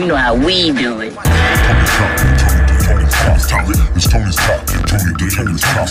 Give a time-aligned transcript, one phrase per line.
[0.00, 1.12] You know how we do it.
[1.12, 1.20] It's
[4.08, 4.64] Tony's top.
[4.88, 5.84] Tony to Tony's top.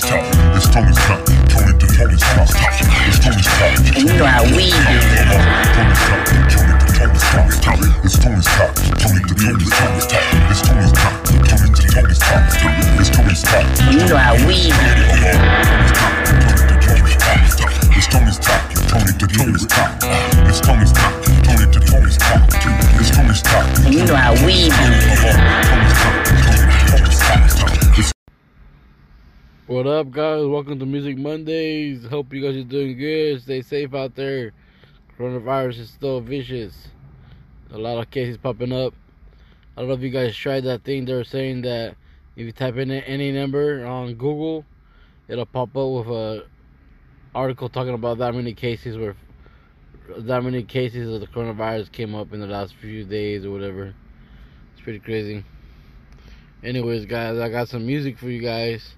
[0.58, 1.22] It's Tony's top.
[1.46, 2.50] Tony to Tony's top.
[3.06, 3.70] It's Tony's top.
[3.96, 5.30] You know how we do it.
[8.02, 8.74] It's Tony's top.
[8.98, 10.26] Tony to Tony's top.
[10.50, 11.14] It's Tony's top.
[11.46, 12.50] Tony to Tony's top.
[12.98, 13.62] It's Tony's top.
[13.94, 15.38] You know how we do it.
[17.94, 18.50] It's Tony's top.
[18.50, 18.69] Tony to
[29.80, 30.46] What up, guys?
[30.46, 32.06] Welcome to Music Mondays.
[32.06, 33.42] Hope you guys are doing good.
[33.42, 34.52] Stay safe out there.
[35.18, 36.90] Coronavirus is still vicious.
[37.72, 38.94] A lot of cases popping up.
[39.78, 41.06] I don't know if you guys tried that thing.
[41.06, 41.96] They were saying that
[42.36, 44.66] if you type in any number on Google,
[45.30, 46.44] it'll pop up with a
[47.34, 49.16] article talking about that many cases where
[50.10, 53.96] that many cases of the coronavirus came up in the last few days or whatever.
[54.74, 55.46] It's pretty crazy.
[56.66, 58.96] Anyways, guys, I got some music for you guys.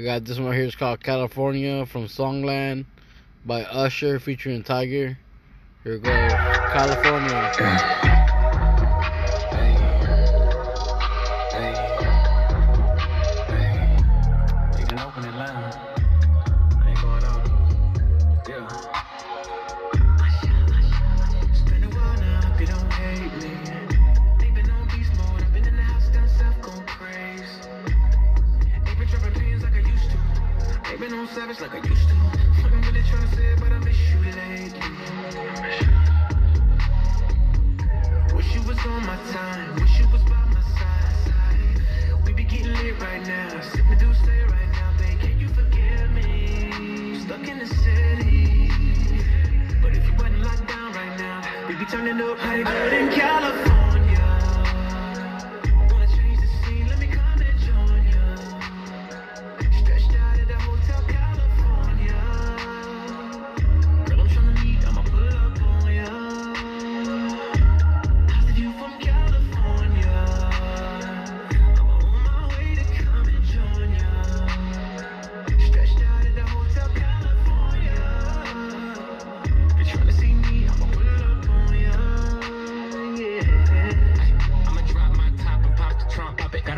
[0.00, 0.64] I got this one right here.
[0.64, 2.86] It's called California from Songland
[3.44, 5.14] by Usher featuring Tyga.
[5.84, 6.32] Here goes.
[6.72, 8.09] California.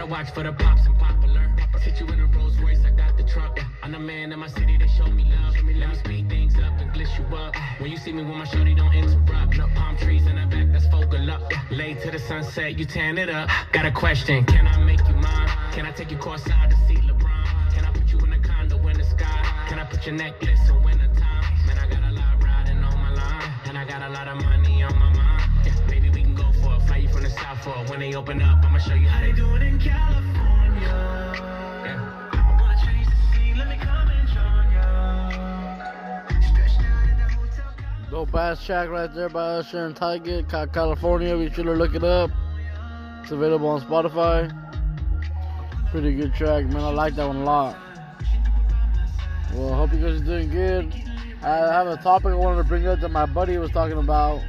[0.02, 1.48] Gotta watch for the pops and popular.
[1.84, 3.22] Sit you in a Rolls Royce, I got the.
[3.22, 3.64] Yeah.
[3.84, 5.54] I'm the man in my city, they show me love.
[5.54, 7.54] Let me speed things up and gliss you up.
[7.78, 9.56] When you see me with my shorty, don't interrupt.
[9.56, 11.42] No palm trees in the back, that's focal up.
[11.70, 13.48] Late to the sunset, you tan it up.
[13.70, 15.48] Got a question, can I make you mine?
[15.70, 17.72] Can I take you courtside to see LeBron?
[17.72, 19.66] Can I put you in a condo in the sky?
[19.68, 21.44] Can I put your necklace in winter time?
[21.68, 23.52] Man, I got a lot riding on my line.
[23.66, 24.61] And I got a lot of money
[27.62, 27.70] for.
[27.90, 30.80] When they open up, I'ma show you how they do it in California?
[31.84, 32.58] Yeah.
[32.60, 35.28] Wanna change the scene, let me come and join ya.
[36.40, 38.10] Stretched out at the Hotel California.
[38.10, 40.72] Dope ass track right there by Usher and Tyga.
[40.72, 41.36] California.
[41.36, 42.30] Be sure to look it up.
[43.22, 44.50] It's available on Spotify.
[45.90, 46.82] Pretty good track, man.
[46.82, 47.76] I like that one a lot.
[49.54, 50.92] Well, hope you guys are doing good.
[51.42, 54.40] I have a topic I wanted to bring up that my buddy was talking about,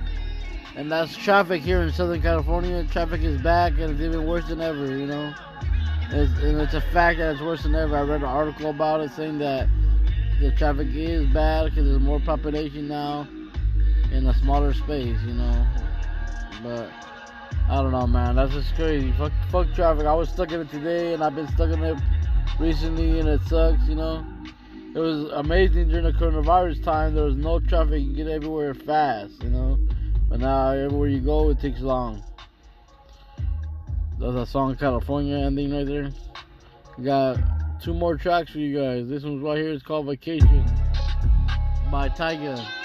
[0.75, 2.85] and that's traffic here in Southern California.
[2.91, 4.85] Traffic is back, and it's even worse than ever.
[4.97, 5.33] You know,
[6.09, 7.95] it's, and it's a fact that it's worse than ever.
[7.95, 9.69] I read an article about it saying that
[10.39, 13.27] the traffic is bad because there's more population now
[14.11, 15.19] in a smaller space.
[15.21, 15.67] You know,
[16.63, 16.89] but
[17.69, 18.35] I don't know, man.
[18.35, 19.11] That's just crazy.
[19.17, 20.05] Fuck, fuck traffic.
[20.05, 21.97] I was stuck in it today, and I've been stuck in it
[22.59, 23.83] recently, and it sucks.
[23.87, 24.25] You know.
[24.95, 27.15] It was amazing during the coronavirus time.
[27.15, 27.99] There was no traffic.
[27.99, 29.72] You can get everywhere fast, you know.
[30.33, 32.23] But now everywhere you go, it takes long.
[34.17, 36.09] That's a song California ending right there.
[36.97, 37.37] We got
[37.79, 39.07] two more tracks for you guys.
[39.07, 39.71] This one's right here.
[39.71, 40.65] It's called Vacation
[41.91, 42.82] by Tyga.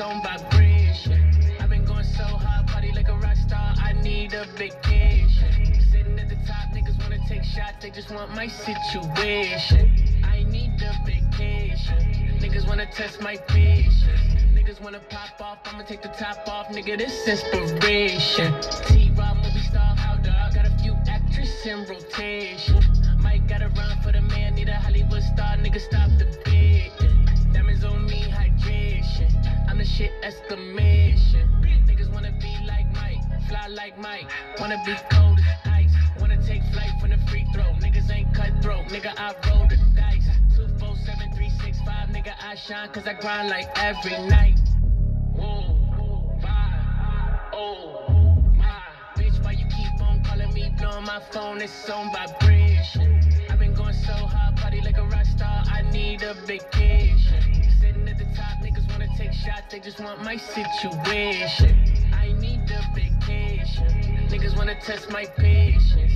[0.00, 1.56] On vibration.
[1.60, 3.74] I've been going so hard, party like a rock star.
[3.78, 5.74] I need a vacation.
[5.92, 10.22] Sitting at the top, niggas wanna take shots, they just want my situation.
[10.24, 12.38] I need a vacation.
[12.40, 14.04] Niggas wanna test my patience.
[14.54, 16.96] Niggas wanna pop off, I'ma take the top off, nigga.
[16.96, 18.54] This inspiration.
[18.86, 20.54] T-Raw movie star, how dog?
[20.54, 22.82] Got a few actresses in rotation.
[23.18, 25.80] Mike got a run for the man, need a Hollywood star, nigga.
[25.80, 26.92] Stop the beat.
[27.52, 28.49] Diamonds on me, hydration.
[29.80, 31.48] The shit exclamation.
[31.88, 33.22] Niggas wanna be like Mike.
[33.48, 34.30] Fly like Mike,
[34.60, 35.94] wanna be cold as ice.
[36.20, 37.64] Wanna take flight from the free throw.
[37.80, 38.88] Niggas ain't cutthroat.
[38.88, 40.28] Nigga, I roll the dice.
[40.54, 42.08] 247 365.
[42.10, 44.58] Nigga, I shine cause I grind like every night.
[45.32, 47.50] Whoa, bye.
[47.54, 48.82] Oh, my.
[49.16, 50.74] Bitch, why you keep on calling me?
[50.76, 53.18] Blowing my phone, it's on vibration.
[53.48, 55.64] I've been going so hard, party like a rock star.
[55.72, 57.59] I need a vacation.
[59.20, 61.84] Take shots, they just want my situation.
[62.14, 63.86] I need a vacation.
[64.30, 66.12] Niggas wanna test my patience.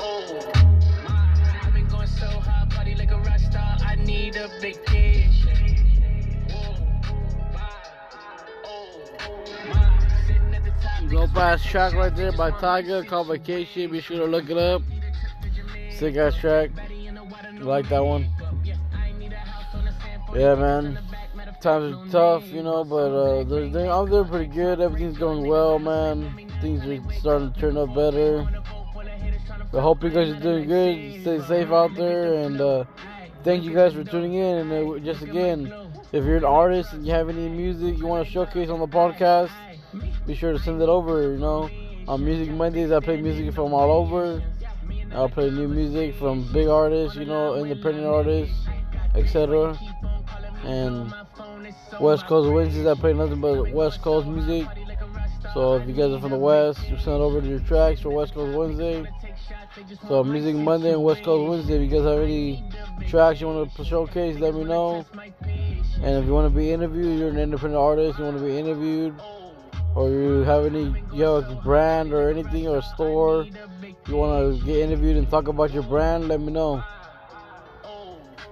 [0.00, 0.52] Oh.
[1.06, 3.78] I've been going so hard, party like a rock star.
[3.80, 5.74] I need a vacation.
[11.00, 13.90] The Go past track right there by Tyga called Vacation.
[13.90, 14.82] Be sure to look it up.
[15.96, 16.72] Sick ass track.
[16.90, 18.33] You like that one?
[20.34, 20.98] Yeah, man.
[21.60, 24.80] Times are tough, you know, but uh, they're, they're, I'm doing pretty good.
[24.80, 26.50] Everything's going well, man.
[26.60, 28.46] Things are starting to turn up better.
[29.72, 31.20] I hope you guys are doing good.
[31.22, 32.84] Stay safe out there, and uh,
[33.44, 34.58] thank you guys for tuning in.
[34.58, 35.72] And uh, just again,
[36.12, 38.88] if you're an artist and you have any music you want to showcase on the
[38.88, 39.50] podcast,
[40.26, 41.32] be sure to send it over.
[41.32, 41.70] You know,
[42.08, 44.42] on Music Mondays, I play music from all over.
[45.12, 48.56] I'll play new music from big artists, you know, independent artists,
[49.14, 49.78] etc.
[50.64, 51.12] And
[52.00, 54.66] West Coast Wednesdays, I play nothing but West Coast music.
[55.52, 58.10] So if you guys are from the West, you send over to your tracks for
[58.10, 59.04] West Coast Wednesday.
[60.08, 61.76] So Music Monday and West Coast Wednesday.
[61.76, 62.64] If you guys have any
[63.08, 65.04] tracks you want to showcase, let me know.
[66.02, 68.58] And if you want to be interviewed, you're an independent artist, you want to be
[68.58, 69.14] interviewed,
[69.94, 73.46] or you have any, you have a brand or anything or a store,
[74.08, 76.82] you want to get interviewed and talk about your brand, let me know.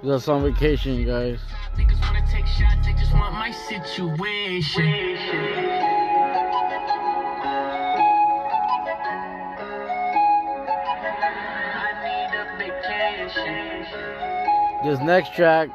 [0.05, 1.39] That's on vacation, guys.
[1.77, 4.83] Niggas wanna take shots, they just want my situation.
[11.79, 13.87] I need a vacation.
[14.85, 15.69] This next track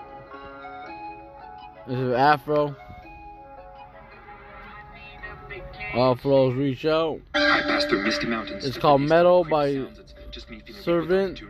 [1.87, 2.75] is Afro.
[5.93, 7.21] All flows reach out.
[7.33, 8.65] I passed through misty mountains.
[8.65, 11.41] It's called Metal by Sounds, it's just me feeling Servant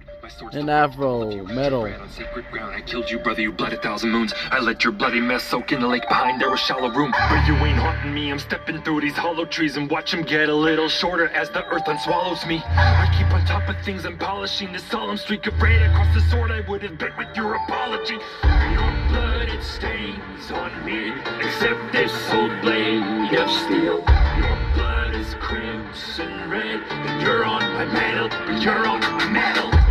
[0.51, 1.31] and Afro.
[1.45, 1.83] Metal.
[1.85, 2.75] On sacred ground.
[2.75, 3.41] I killed you, brother.
[3.41, 4.33] You bled a thousand moons.
[4.51, 6.41] I let your bloody mess soak in the lake behind.
[6.41, 8.31] There was shallow room, but you ain't haunting me.
[8.31, 11.65] I'm stepping through these hollow trees and watch them get a little shorter as the
[11.67, 12.61] earth unswallows me.
[12.65, 14.05] I keep on top of things.
[14.05, 16.51] I'm polishing the solemn streak of red across the sword.
[16.51, 18.17] I would have bit with your apology.
[18.43, 24.03] Your blood it stains on me, except this old blade of steel.
[24.37, 28.27] Your blood is crimson red, and you're on my metal.
[28.59, 29.86] You're on my metal.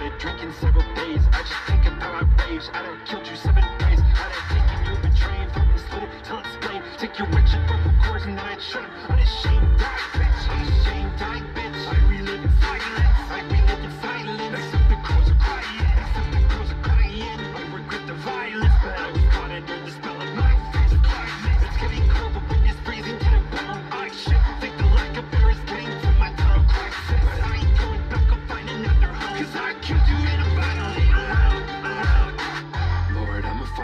[0.00, 1.20] I don't had a drink in several days.
[1.30, 2.62] I just think how I rage.
[2.72, 4.00] I done killed you seven ways.
[4.00, 6.82] I done taken you betraying from this little till it's plain.
[6.96, 8.90] Take your wretched vocal cords and then I'd shut 'em.
[9.10, 9.59] Unashamed,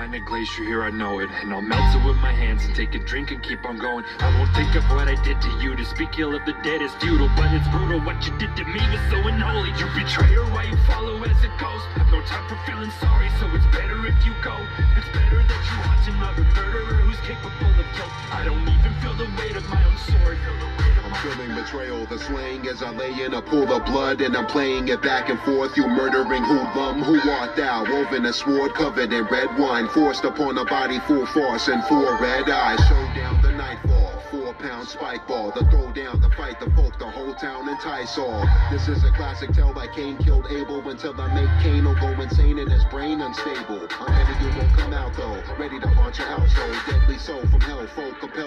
[0.06, 1.28] find a glacier here, I know it.
[1.42, 4.04] And I'll melt it with my hands and take a drink and keep on going.
[4.20, 5.74] I won't think of what I did to you.
[5.74, 7.98] To speak ill of the dead is futile, but it's brutal.
[8.00, 9.70] What you did to me was so unholy.
[9.74, 11.86] You betrayer, why you follow as a ghost?
[11.98, 14.54] Have no time for feeling sorry, so it's better if you go.
[14.94, 18.14] It's better that you watch another murderer who's capable of guilt.
[18.30, 20.38] I don't even feel the weight of my own sword.
[20.38, 23.72] Feel the weight of I'm feeling betrayal, the slaying as I lay in a pool
[23.72, 25.76] of blood, and I'm playing it back and forth.
[25.76, 27.84] You murdering hoodlum, who art thou?
[27.84, 32.18] Woven a sword covered in red wine, forced upon a body full force and four
[32.20, 32.78] red eyes.
[32.86, 37.34] Showdown the nightfall, four pound spike ball, the throwdown, the fight, the folk, the whole
[37.34, 38.44] town entice all.
[38.70, 42.08] This is a classic tale by Cain killed Abel until I make Cain will go
[42.20, 43.88] insane and his brain unstable.
[43.98, 46.76] I'm ready, you won't come out though, ready to haunt your household.
[46.86, 48.45] Deadly soul from hell, folk compelled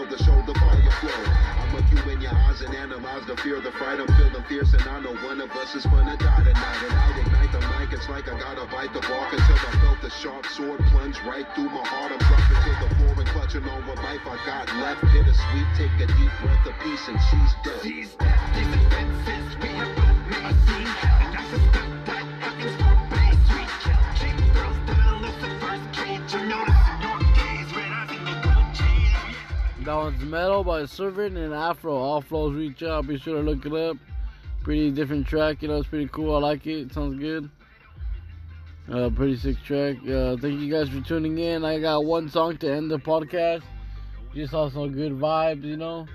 [2.62, 4.00] and analyze the fear, of the fright.
[4.00, 6.82] I'm feeling fierce, and I know one of us is gonna die tonight.
[6.84, 10.02] And I ignite the mic, it's like I gotta bite the bark until I felt
[10.02, 12.12] the sharp sword plunge right through my heart.
[12.12, 15.02] I'm dropping to the floor and clutching on what life I got left.
[15.14, 17.82] Bittersweet, take a deep breath of peace, and she's dead.
[17.84, 20.56] These death, these offenses we have both made.
[20.68, 21.79] Seen hell, and I suspect
[29.90, 31.96] That one's Metal by Servant and Afro.
[31.96, 33.08] All flows reach out.
[33.08, 33.98] Be sure to look it up.
[34.62, 36.36] Pretty different track, you know, it's pretty cool.
[36.36, 36.82] I like it.
[36.82, 37.50] it sounds good.
[38.88, 39.96] Uh, pretty sick track.
[40.08, 41.66] Uh, thank you guys for tuning in.
[41.66, 43.64] I got one song to end the podcast.
[44.36, 46.06] Just some good vibes, you know.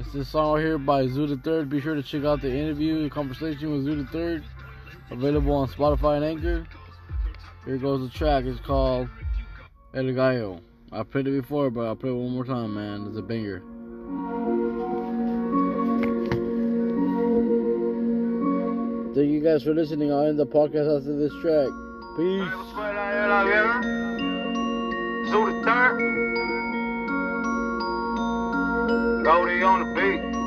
[0.00, 1.70] It's this song right here by Zoo the Third.
[1.70, 4.42] Be sure to check out the interview, the conversation with Zoo the Third.
[5.12, 6.66] Available on Spotify and Anchor.
[7.64, 8.44] Here goes the track.
[8.44, 9.08] It's called
[9.94, 10.60] El Gallo.
[10.92, 13.06] I played it before, but I'll play it one more time, man.
[13.08, 13.62] It's a banger.
[19.14, 20.12] Thank you guys for listening.
[20.12, 21.68] I'll end the podcast after this track.
[22.16, 22.64] Peace.
[29.64, 30.43] On the beat.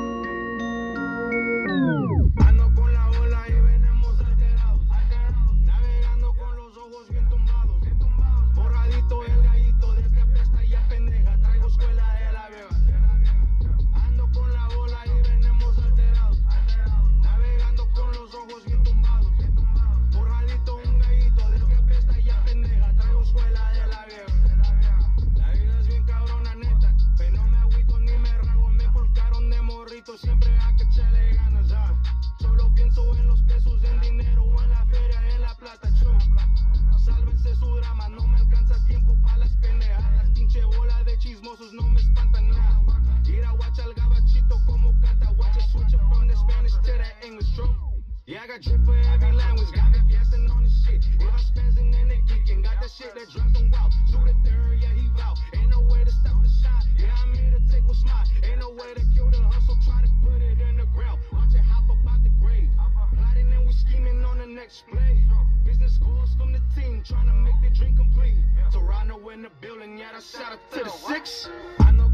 [48.88, 49.68] for every language.
[49.76, 51.04] Got me guessing on the shit.
[51.04, 53.92] If I'm they geeking, got that shit that drives them wild.
[54.08, 55.36] The third, yeah, he out.
[55.52, 56.84] Ain't no way to stop the shot.
[56.96, 58.26] Yeah, I'm here to take what's mine.
[58.42, 59.76] Ain't no way to kill the hustle.
[59.84, 61.20] Try to put it in the ground.
[61.32, 62.68] Watch it hop up out the grave.
[63.12, 65.20] Plotting and we scheming on the next play.
[65.64, 68.40] Business goals from the team, trying to make the dream complete.
[68.72, 71.48] Toronto in the building, yeah, to the six.
[71.80, 72.08] I know,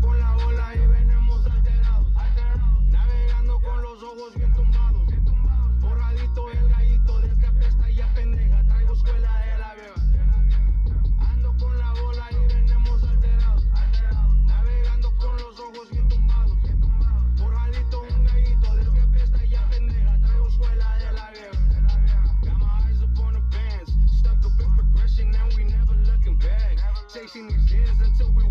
[27.24, 28.44] chasing these ends until we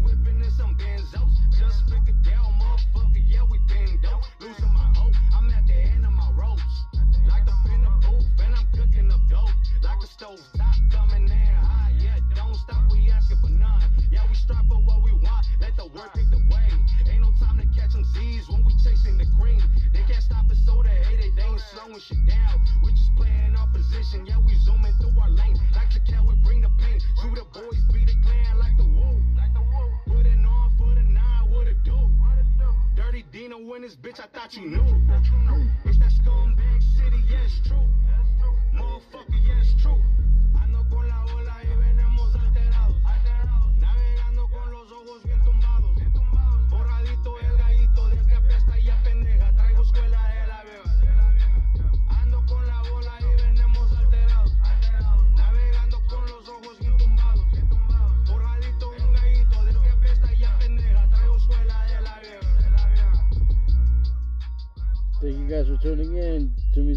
[34.43, 35.67] thought you knew, but you know.
[35.85, 37.82] It's that scumbag city, yes, true.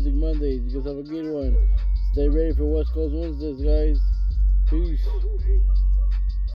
[0.06, 0.62] Music Mondays.
[0.62, 1.56] You guys have a good one.
[2.12, 3.98] Stay ready for West Coast Wednesdays, guys.
[4.70, 5.04] Peace.